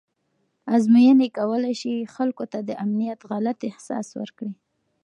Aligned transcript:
ازموینې 0.75 1.27
کولی 1.37 1.73
شي 1.81 1.93
خلکو 2.15 2.43
ته 2.51 2.59
د 2.67 2.69
امنیت 2.83 3.19
غلط 3.31 3.59
احساس 3.69 4.07
ورکړي. 4.19 4.53